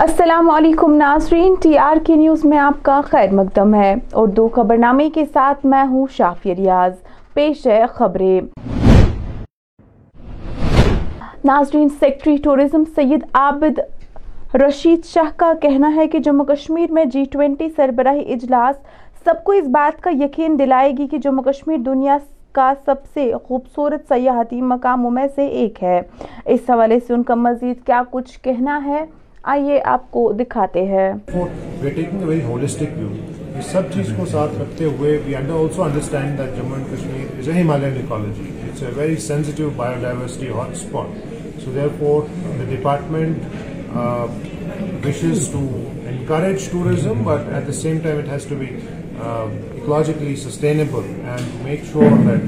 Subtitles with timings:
[0.00, 4.46] السلام علیکم ناظرین ٹی آر کے نیوز میں آپ کا خیر مقدم ہے اور دو
[4.54, 6.92] خبر نامے کے ساتھ میں ہوں شافی ریاض
[7.34, 8.40] پیش ہے خبریں
[11.50, 13.80] ناظرین سیکٹری ٹورزم سید عابد
[14.62, 18.78] رشید شاہ کا کہنا ہے کہ جموں کشمیر میں جی ٹوینٹی سربراہی اجلاس
[19.24, 22.16] سب کو اس بات کا یقین دلائے گی کہ جموں کشمیر دنیا
[22.54, 26.00] کا سب سے خوبصورت سیاحتی مقاموں میں سے ایک ہے
[26.54, 29.04] اس حوالے سے ان کا مزید کیا کچھ کہنا ہے
[29.50, 31.10] آئیے آپ کو دکھاتے ہیں
[33.70, 35.16] سب چیز کو ساتھ رکھتے ہوئے
[51.22, 52.46] and make sure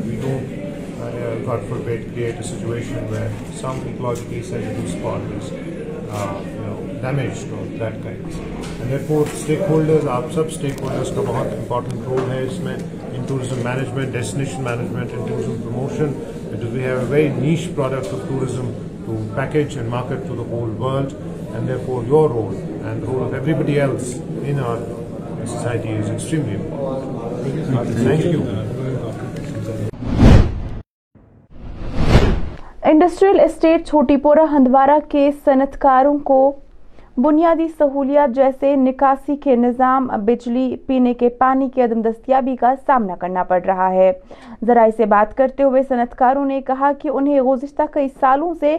[7.02, 9.22] damage to that kind for
[9.68, 12.74] stakeholders آپ سب اسٹیک ہولڈرز کا بہت امپورٹنٹ رول ہے اس میں
[13.12, 16.12] in tourism management destination management in tourism promotion
[16.74, 18.70] we have a very niche product of tourism
[19.06, 21.12] to package and market to the whole world
[21.54, 22.54] and therefore your role
[22.86, 23.32] and role of
[23.64, 24.14] everybody else
[24.46, 24.84] in our
[25.44, 26.56] society is extremely
[28.02, 28.42] thank you
[32.92, 33.86] industrial estate
[34.22, 36.42] Chhotipora Handwara کے صنعت کاروں کو
[37.20, 43.16] بنیادی سہولیات جیسے نکاسی کے نظام بجلی پینے کے پانی کی عدم دستیابی کا سامنا
[43.20, 44.10] کرنا پڑ رہا ہے
[44.66, 48.76] ذرائع سے بات کرتے ہوئے صنعت کاروں نے کہا کہ انہیں گزشتہ کئی سالوں سے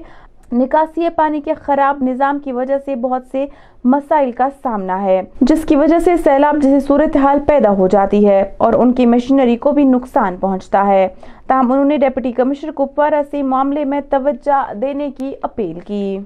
[0.56, 3.46] نکاسی پانی کے خراب نظام کی وجہ سے بہت سے
[3.94, 8.42] مسائل کا سامنا ہے جس کی وجہ سے سیلاب جیسی صورتحال پیدا ہو جاتی ہے
[8.66, 11.08] اور ان کی مشینری کو بھی نقصان پہنچتا ہے
[11.48, 16.18] تاہم انہوں نے ڈیپٹی کمشنر کو پر ایسے معاملے میں توجہ دینے کی اپیل کی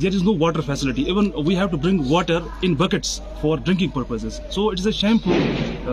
[0.00, 1.04] there is no uh, water facility.
[1.10, 4.40] Even we have to bring water in buckets for drinking purposes.
[4.56, 5.32] So it is a shameful,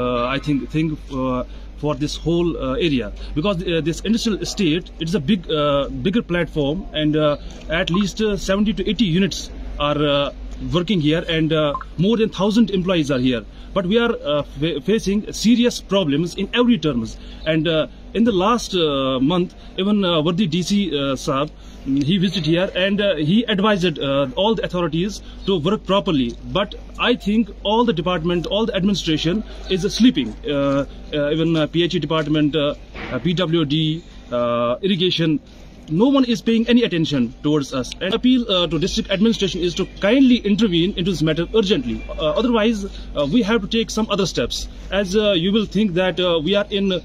[0.02, 0.90] uh, I think, thing
[1.26, 1.44] uh,
[1.84, 6.24] for this whole uh, area, because uh, this industrial estate, it is a uh, bigger
[6.32, 7.20] platform, and
[7.82, 9.50] at least 70 to 80 units
[9.90, 10.30] are
[10.72, 13.44] working here, and uh, more than 1,000 employees are here.
[13.74, 14.44] But we are uh,
[14.86, 17.18] facing serious problems in every terms.
[17.46, 21.50] And uh, in the last month, even Wardhi DC Saab,
[21.86, 26.36] mm, he visited here, and he advised all the authorities to work properly.
[26.52, 30.36] But I think all the department, all the administration is sleeping.
[30.44, 34.02] Even PHE department, PWD,
[34.84, 35.44] irrigation.
[35.90, 37.92] No one is paying any attention towards us.
[38.00, 42.02] And appeal uh, to district administration is to kindly intervene into this matter urgently.
[42.10, 42.86] Uh, otherwise,
[43.16, 46.66] uh, we have to take some other steps, as you will think that we are
[46.70, 47.02] in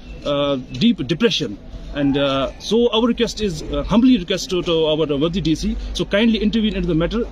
[0.79, 1.57] deep depression.
[1.93, 2.15] And
[2.59, 6.95] so our request is humbly request to our worthy DC, so kindly intervene into the
[6.95, 7.29] matter.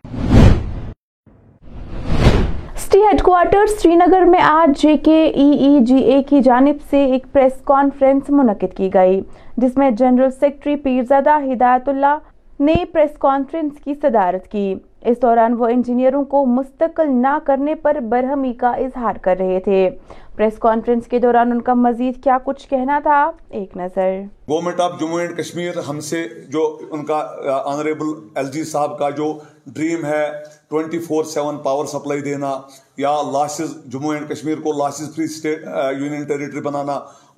[3.23, 8.29] Quarter Srinagar میں آج جے کے ای جی اے کی جانب سے ایک press conference
[8.29, 9.19] منعقد کی گئی
[9.61, 12.17] جس میں general secretary Pirzada Hidayatullah
[12.59, 14.73] نے پریس کانفرنس کی صدارت کی
[15.09, 19.89] اس دوران وہ انجینئروں کو مستقل نہ کرنے پر برہمی کا اظہار کر رہے تھے
[20.35, 23.19] پریس کانفرنس کے دوران ان کا مزید کیا کچھ کہنا تھا
[23.59, 24.19] ایک نظر
[24.49, 27.19] government of Jammu and Kashmir ہم سے جو ان کا
[27.63, 29.31] آنریبل ایل جی صاحب کا جو
[29.73, 30.23] ڈریم ہے
[30.69, 32.57] twenty four seven power supply دینا
[32.97, 35.65] یا لاسز جموں اینڈ کشمیر کو losses free state
[35.99, 36.93] union territory بنانا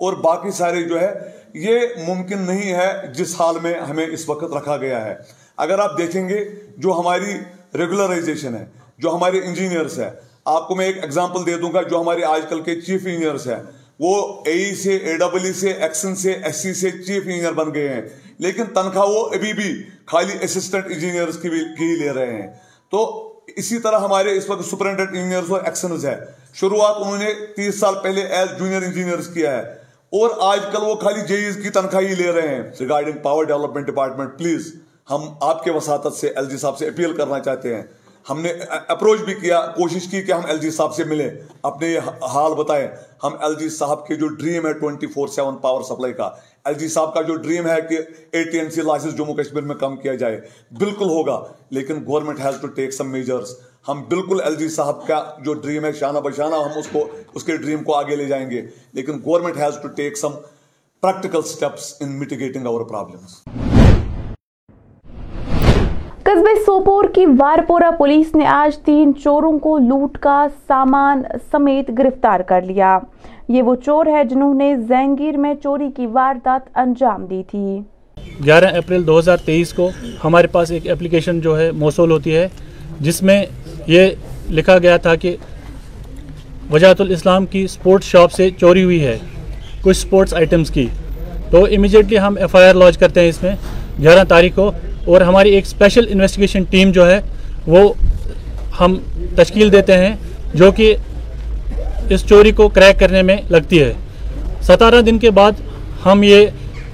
[0.07, 1.13] اور باقی سارے جو ہے
[1.67, 5.15] یہ ممکن نہیں ہے جس حال میں ہمیں اس وقت رکھا گیا ہے
[5.63, 6.43] اگر آپ دیکھیں گے
[6.83, 7.33] جو ہماری
[7.77, 8.65] ریگولرائزیشن ہے
[9.03, 10.09] جو ہمارے انجینئرس ہے
[10.51, 13.47] آپ کو میں ایک ایگزامپل دے دوں گا جو ہمارے آج کل کے چیف انجینئرس
[13.47, 13.59] ہیں
[14.05, 14.13] وہ
[14.47, 16.13] اے ای سے اے ڈبل ای سے ایکسن
[16.43, 18.01] ایس سی سے چیف انجینئر بن گئے ہیں
[18.47, 19.67] لیکن تنخواہ وہ ابھی بھی
[20.11, 22.47] خالی اسسٹنٹ انجینئرس کی لے رہے ہیں
[22.91, 23.01] تو
[23.59, 26.05] اسی طرح ہمارے اس وقت انجینئرس اور ایکسنز
[26.59, 29.77] شروعات انہوں نے تیس سال پہلے انجینئرس کیا ہے
[30.21, 33.17] اور آج کل وہ خالی جے ایز e کی تنخواہ ہی لے رہے ہیں regarding
[33.23, 34.73] power development department please
[35.09, 37.83] ہم آپ کے وساطت سے ایل جی صاحب سے اپیل کرنا چاہتے ہیں
[38.29, 38.49] ہم نے
[38.93, 41.29] اپروچ بھی کیا کوشش کی کہ ہم ایل جی صاحب سے ملیں
[41.69, 42.87] اپنے یہ حال بتائیں
[43.23, 46.29] ہم ایل جی صاحب کے جو ڈریم ہے twenty four seven power supply کا
[46.65, 47.97] ایل جی صاحب کا جو ڈریم ہے کہ
[48.31, 50.39] A T M C licence Jammu Kashmir میں کم کیا جائے
[50.79, 51.39] بالکل ہوگا
[51.79, 53.53] لیکن government has to take some measures
[53.87, 57.07] ہم بالکل ایل جی صاحب کا جو ڈریم ہے شانہ بہ شانہ ہم اس کو
[57.33, 58.61] اس کے ڈریم کو آگے لے جائیں گے
[58.99, 60.35] لیکن government has to take some
[61.01, 63.68] practical steps in mitigating our problems
[66.35, 71.21] قصبے سوپور کی وارپورا پولیس نے آج تین چوروں کو لوٹ کا سامان
[71.51, 72.89] سمیت گرفتار کر لیا
[73.53, 77.77] یہ وہ چور ہے جنہوں نے زینگیر میں چوری کی واردات انجام دی تھی
[78.45, 79.89] گیارہ اپریل دوہزار تیئیس کو
[80.23, 82.47] ہمارے پاس ایک اپلیکیشن جو ہے موصول ہوتی ہے
[83.07, 83.43] جس میں
[83.93, 84.09] یہ
[84.59, 85.35] لکھا گیا تھا کہ
[86.71, 89.17] وجاہت الاسلام کی سپورٹ شاپ سے چوری ہوئی ہے
[89.81, 90.87] کچھ سپورٹس آئٹمز کی
[91.51, 93.55] تو امیجیٹلی ہم ایف آئی آر لانچ کرتے ہیں اس میں
[94.01, 94.71] گیارہ تاریخ کو
[95.09, 97.19] اور ہماری ایک اسپیشل انویسٹیگیشن ٹیم جو ہے
[97.73, 97.79] وہ
[98.79, 98.97] ہم
[99.35, 100.13] تشکیل دیتے ہیں
[100.61, 100.93] جو کہ
[102.13, 103.91] اس چوری کو کریک کرنے میں لگتی ہے
[104.67, 105.61] ستارہ دن کے بعد
[106.05, 106.45] ہم یہ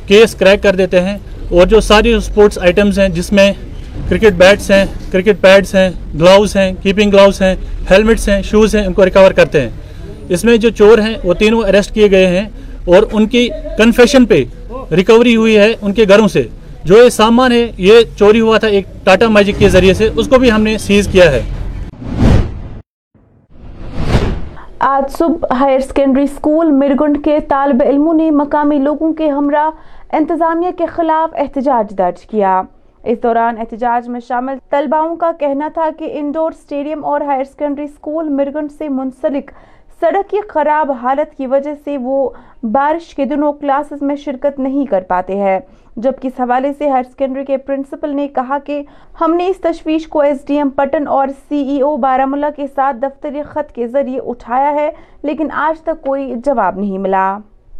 [0.08, 1.18] کیس کریک کر دیتے ہیں
[1.58, 3.52] اور جو ساری اسپورٹس آئٹمز ہیں جس میں
[4.10, 5.90] کرکٹ بیٹس ہیں کرکٹ پیڈس ہیں
[6.20, 7.54] گلاوز ہیں کیپنگ گلاوز ہیں
[7.92, 9.70] ہیلمٹس ہیں شوز ہیں ان کو ریکور کرتے ہیں
[10.34, 12.48] اس میں جو چور ہیں وہ تینوں اریسٹ کیے گئے ہیں
[12.94, 13.48] اور ان کی
[13.78, 14.44] کنفیشن پہ
[15.04, 16.48] ریکوری ہوئی ہے ان کے گھروں سے
[16.90, 20.28] جو یہ سامان ہے یہ چوری ہوا تھا ایک ٹاٹا میجک کے ذریعے سے اس
[20.30, 21.42] کو بھی ہم نے سیز کیا ہے
[24.90, 25.80] آج صبح ہائر
[26.36, 32.26] سکول مرگنڈ کے طالب علموں نے مقامی لوگوں کے ہمراہ انتظامیہ کے خلاف احتجاج درج
[32.32, 32.62] کیا
[33.04, 37.88] اس دوران احتجاج میں شامل طلباؤں کا کہنا تھا کہ انڈور سٹیڈیم اور ہائر سیکنڈری
[37.88, 39.50] سکول مرگنڈ سے منسلک
[40.02, 42.30] سڑک کی خراب حالت کی وجہ سے وہ
[42.72, 45.60] بارش کے دنوں کلاسز میں شرکت نہیں کر پاتے ہیں
[46.03, 48.81] جبکہ اس حوالے سے ہائر سیکنڈری کے پرنسپل نے کہا کہ
[49.21, 52.50] ہم نے اس تشویش کو ایس ڈی ایم پٹن اور C E O Baramulla
[52.56, 54.89] کے ساتھ دفتری خط کے ذریعے اٹھایا ہے
[55.24, 57.27] لیکن آج تک کوئی جواب نہیں ملا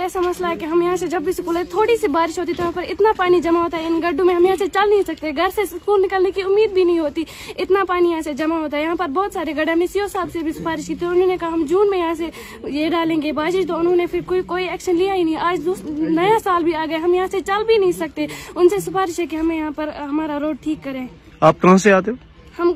[0.04, 2.62] ایسا مسئلہ ہے کہ ہم یہاں سے جب بھی اسکول تھوڑی سی بارش ہوتی تو
[2.64, 5.02] یہاں پر اتنا پانی جمع ہوتا ہے ان گڈھوں میں ہم یہاں سے چل نہیں
[5.08, 7.24] سکتے گھر سے اسکول نکلنے کی امید بھی نہیں ہوتی
[7.58, 10.08] اتنا پانی یہاں سے جمع ہوتا ہے یہاں پر بہت سارے گڈھے میں سی او
[10.14, 12.30] صاحب سے بھی سفارش کی تھی انہوں نے کہا ہم جون میں یہاں سے
[12.74, 15.68] یہ ڈالیں گے بارش تو انہوں نے پھر کوئی کوئی ایکشن لیا ہی نہیں آج
[16.00, 18.26] نیا سال بھی آ گئے ہم یہاں سے چل بھی نہیں سکتے
[18.56, 21.06] ان سے سفارش ہے کہ ہمیں یہاں پر ہمارا روڈ ٹھیک کرے
[21.50, 22.12] آپ کہاں سے آتے
[22.60, 22.74] ہم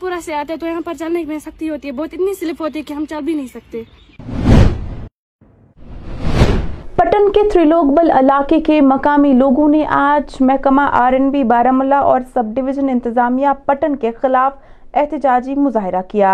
[0.00, 2.62] پورا سے آتے ہیں تو یہاں پر چلنے میں سختی ہوتی ہے بہت اتنی سلپ
[2.62, 3.82] ہوتی ہے کہ ہم چل بھی نہیں سکتے
[7.12, 12.20] پٹن کے تریلوکبل علاقے کے مقامی لوگوں نے آج محکمہ آر این بی بارہ اور
[12.34, 14.54] سب ڈیویژن انتظامیہ پٹن کے خلاف
[15.00, 16.30] احتجاجی مظاہرہ کیا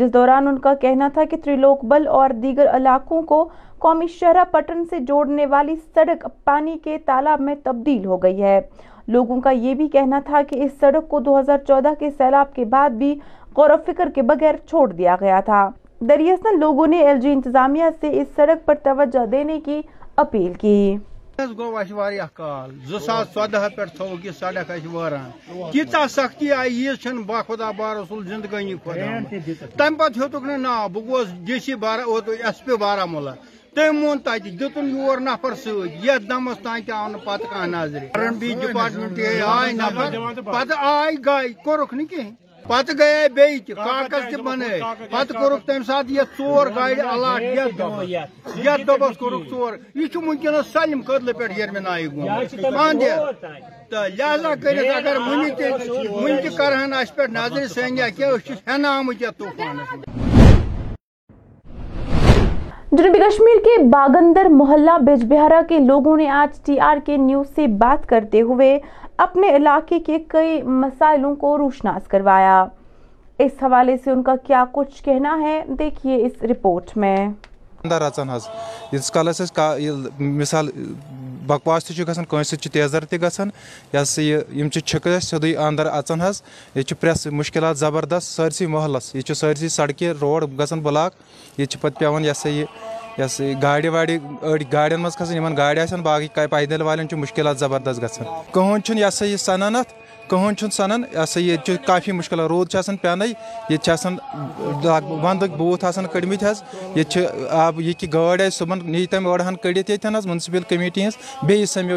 [0.00, 3.42] جس دوران ان کا کہنا تھا کہ تریلوکبل اور دیگر علاقوں کو
[3.84, 8.60] قومی شہرہ پٹن سے جوڑنے والی سڑک پانی کے تالاب میں تبدیل ہو گئی ہے
[9.16, 12.54] لوگوں کا یہ بھی کہنا تھا کہ اس سڑک کو دو ہزار چودہ کے سیلاب
[12.54, 13.14] کے بعد بھی
[13.56, 15.68] غور و فکر کے بغیر چھوڑ دیا گیا تھا
[16.08, 19.80] دریاسن لوگوں نے ایل جی انتظامیہ سے اس سڑک پر توجہ دینے کی
[20.18, 20.96] اپیل کی
[21.56, 25.28] گو واریاہ کال زاس ژودہ پہ تھوک یہ سڑک واران
[25.72, 29.06] تیژہ سختی آئی یہ با خدا بار رسول زندگانی خدا
[29.78, 33.34] تم پہ ہیوتھ نا نا بہ گوس ڈی سی بارہ اوت ایس پی بارہمولہ
[33.74, 38.22] تم وون تتہ دتن یور نفر ست دمس تان تہ آو پتہ کھانا نظر آر
[38.24, 39.18] این بی ڈپارٹمنٹ
[39.52, 42.34] آئی نفر پتہ آئی گئی کورک نا کہین
[42.68, 44.68] پتہ گئے ہے بیئی تھی کارکس تھی بنے
[45.10, 50.06] پتہ کروک تیم ساتھ یہ چور گائیڈ اللہ کیا دوبار یا دوبار کروک چور یہ
[50.12, 53.10] چھو ممکنہ سالم قدل لے پیٹ آئی گوان ماندے
[53.92, 58.44] دیا لہذا کرنے اگر منی تھی منی تھی کرہن اس پیٹ ناظری سہنگیا کیا اس
[58.48, 60.34] چیز ہے نام جاتو پانے سے
[62.98, 64.90] جنوبی کشمیر کے باغندر محلہ
[65.28, 68.68] بہارا کے لوگوں نے آج ٹی آر کے نیوز سے بات کرتے ہوئے
[69.24, 72.54] اپنے علاقے کے کئی مسائلوں کو روشناس کروایا
[73.44, 77.16] اس حوالے سے ان کا کیا کچھ کہنا ہے دیکھیے اس رپورٹ میں
[81.48, 83.98] بکواس تہِ تہِ چھُ گژھان گژھان کٲنٛسہِ سۭتۍ چھِ تیزر یہِ تک سیزر تہ گا
[83.98, 86.30] یہ سا یہ چکے سیو اندر اچانا
[86.74, 91.10] یہ پریس مشکلات زبردست سرس محلس چھِ سٲرسٕے سڑکہِ روڈ گژھان بٕلاک
[91.58, 92.48] ییٚتہِ چھِ یہِ ہسا گا بلا یہ پہت پی سا
[93.18, 94.18] یہ سا گاڑی واڑی
[94.50, 99.94] اڑ گاڑی مزا گاڑ بای پید والوں مشکلات زبردست یہِ کہین صنعت
[100.30, 103.24] کہن چھ سنان یہ سا یہ کافی مشکل رود پینے
[103.70, 104.06] یہ
[105.22, 111.06] ود بوتھ کڑم یہ آب یہ کہ گاڑ آئی صبح نیت اوڑھان یہ مونسپل کمیٹی
[111.06, 111.46] ہز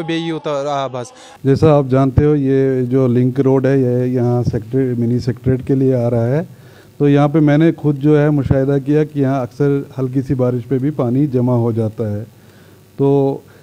[0.06, 0.96] بی یوتہ آب
[1.44, 5.74] جیسا آپ جانتے ہو یہ جو لنک روڈ ہے یہ یہاں سیکٹریٹ منی سیکٹریٹ کے
[5.74, 6.42] لیے آ رہا ہے
[6.98, 10.34] تو یہاں پہ میں نے خود جو ہے مشاہدہ کیا کہ یہاں اکثر ہلکی سی
[10.40, 12.24] بارش پہ بھی پانی جمع ہو جاتا ہے
[12.96, 13.06] تو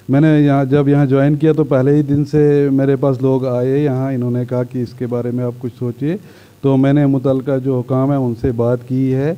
[0.10, 2.40] میں نے یہاں جب یہاں جوائن کیا تو پہلے ہی دن سے
[2.72, 5.74] میرے پاس لوگ آئے یہاں انہوں نے کہا کہ اس کے بارے میں آپ کچھ
[5.80, 6.16] سوچیے
[6.62, 9.34] تو میں نے متعلقہ جو حکام ہے ان سے بات کی ہے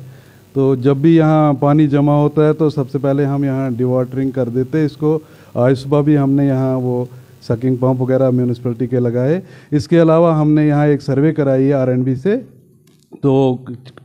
[0.52, 3.84] تو جب بھی یہاں پانی جمع ہوتا ہے تو سب سے پہلے ہم یہاں ڈی
[3.84, 5.18] واٹرنگ کر دیتے اس کو
[5.64, 7.04] آج صبح بھی ہم نے یہاں وہ
[7.48, 9.40] سکنگ پمپ وغیرہ میونسپلٹی کے لگائے
[9.76, 12.36] اس کے علاوہ ہم نے یہاں ایک سروے کرائی ہے آر این بی سے
[13.22, 13.34] تو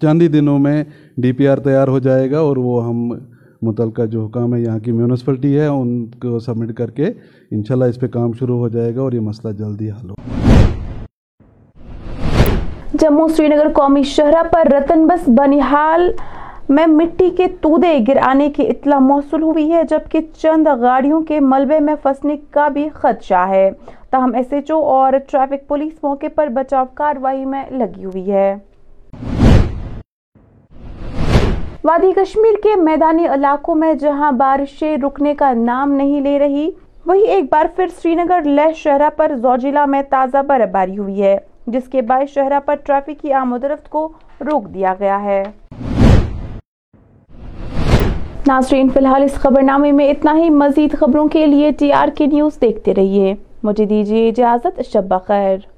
[0.02, 0.84] چند ہی دنوں میں
[1.22, 3.10] ڈی پی آر تیار ہو جائے گا اور وہ ہم
[3.66, 5.92] متعلقہ جو حکام ہے یہاں کی میونسپلٹی ہے ان
[6.24, 7.12] کو سبمٹ کر کے
[7.58, 10.16] انشاءاللہ اس پہ کام شروع ہو جائے گا اور یہ مسئلہ جلدی حل ہو
[13.02, 16.12] جمہو سری نگر قومی شہرہ پر رتن بس بنیحال
[16.76, 21.40] میں مٹی کے تودے گر آنے کی اطلاع موصول ہوئی ہے جبکہ چند گاڑیوں کے
[21.52, 23.70] ملبے میں فسنے کا بھی خدشہ ہے
[24.12, 28.54] تاہم ایس ایچ او اور ٹرافک پولیس موقع پر بچاؤ کاروائی میں لگی ہوئی ہے
[31.88, 36.70] وادی کشمیر کے میدانی علاقوں میں جہاں بارشیں رکنے کا نام نہیں لے رہی
[37.08, 41.22] وہی ایک بار پھر سری نگر لہ شہرہ پر زوجیلا میں تازہ برف باری ہوئی
[41.24, 41.36] ہے
[41.74, 44.08] جس کے باعث شہرہ پر ٹریفک کی آمد رفت کو
[44.50, 45.42] روک دیا گیا ہے
[48.48, 52.10] ناظرین فی الحال اس خبر نامے میں اتنا ہی مزید خبروں کے لیے ٹی آر
[52.18, 55.75] کے نیوز دیکھتے رہیے مجھے دیجیے اجازت شب بخیر